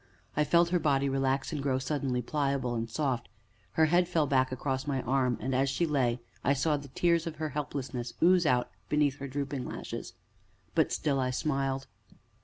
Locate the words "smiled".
11.29-11.85